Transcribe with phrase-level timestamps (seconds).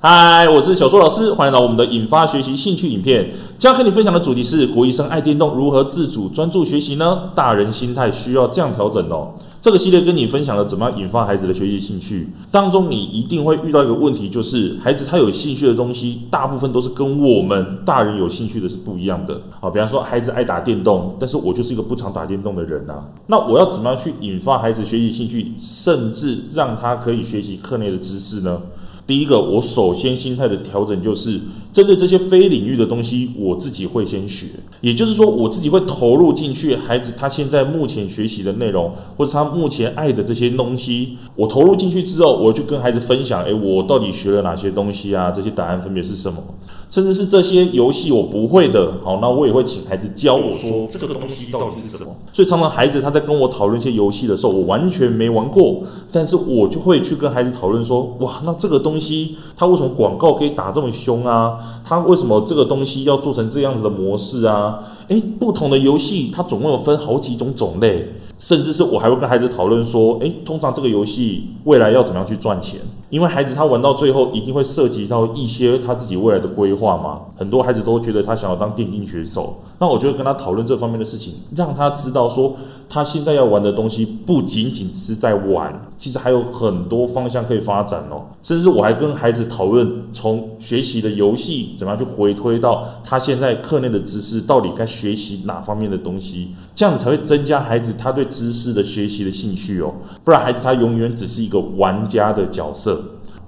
[0.00, 3.30] 嗨，我是小苏老师，欢迎来到我们的引发学习兴趣影片。
[3.58, 7.30] 将要跟你分享的主题是国医生爱电动，如何自主专注学习呢？
[7.34, 9.34] 大人心态需要这样调整哦。
[9.60, 12.32] 这个系列跟你分享了怎么样引发孩子的学习兴趣。
[12.48, 19.40] 当中你一定会遇到一个问题，就是孩子他有兴趣的东西，大部分都是跟我们大人有兴趣的是不一样的。
[19.58, 23.02] 好，比方说孩子爱打电动，但是我就是一个不常打电动的人啊。
[23.26, 28.60] 那我要怎么样去引发孩子学习兴趣，甚至让他可以学习课内的知识呢？
[29.08, 31.40] 第一个，我首先心态的调整就是
[31.72, 34.48] 针对这些非领域的东西，我自己会先学，
[34.82, 36.76] 也就是说，我自己会投入进去。
[36.76, 45.30] 孩子他现在目前学习的内容，或者他目前爱的这些东西，我投入进去之后，我就跟孩子分享，诶，我到底学了哪些东西啊？
[45.30, 46.44] 这些答案分别是什么？
[46.90, 52.14] 甚至是这些游戏我不会的，好，那我也会请孩子教我说这个东西到底是什么。
[52.30, 58.97] 所以常常孩子他在跟我讨论一些游戏的时候，我完全没玩过，但是我就会去跟孩子讨论说，哇，那这个东西。
[58.98, 61.56] 东西，它为什么广告可以打这么凶啊？
[61.84, 64.80] 它为什么这个东西要做成这样子的模式啊？
[65.06, 72.80] 诶，不同的游戏它总共有分好几种种类，甚至是我还会跟孩子讨论说，诶，通常这个游戏未来要怎么样去赚钱？
[73.10, 77.20] 因为孩子他玩到最后一定会涉及到一些他自己未来的规划嘛。
[77.36, 82.56] 很多孩子都觉得他想要当电竞选手，那我就会跟他讨论这方面的事情，让他知道说
[82.88, 88.26] 他现在要玩的东西不仅仅是在玩，其实还有很多方向可以发展哦。
[88.42, 99.94] 甚至我还跟孩子讨论从学习的游戏怎么样去回推到他现在课内的知识到底该学习哪方面的东西，这样子才会增加孩子他对知识的学习的兴趣哦。
[100.24, 102.97] 不然孩子他永远只是一个玩家的角色。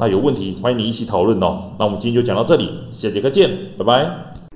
[0.01, 1.73] 那有问题，欢迎你一起讨论哦。
[1.79, 4.11] 那我们今天就讲到这里，下节课见，拜拜。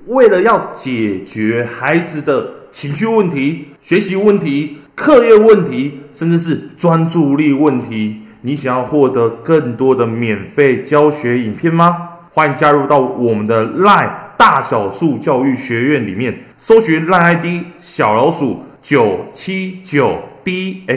[0.07, 12.09] 为了要解决孩子的情绪问题、学习问题、课业问题，甚至是专注力问题，你想要获得更多的免费教学影片吗？
[12.31, 17.45] 欢迎加入到我们的 LINE 大小数教育学院里面，搜寻 LINE ID
[17.77, 20.95] 小老鼠九七九 dxwrf，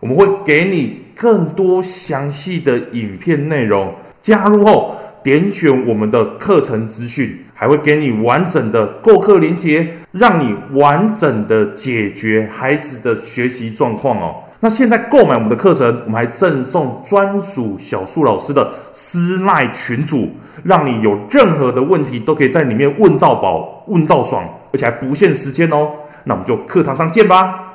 [0.00, 0.98] 我们会给你。
[1.20, 14.34] 更多详细的影片内容，加入后点选我们的课程资讯，还会给你完整的购课链接，让你完整的解决孩子的学习状况哦。
[14.60, 20.30] 那现在购买我们的课程，我们还赠送专属小树老师的私赖群组，
[20.64, 25.90] 让你有任何的问题都可以在里面问到饱、问到爽，而且还不限时间哦。
[26.24, 27.66] 那我们就课堂上见吧。